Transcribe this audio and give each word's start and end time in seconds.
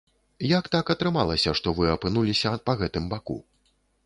Як 0.51 0.69
так 0.75 0.85
атрымалася, 0.93 1.53
што 1.59 1.75
вы 1.81 1.93
апынуліся 1.97 2.55
па 2.71 2.77
гэтым 2.81 3.05
баку? 3.15 3.39